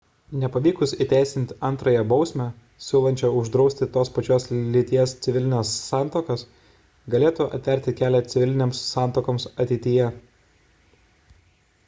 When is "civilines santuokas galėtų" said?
5.27-7.47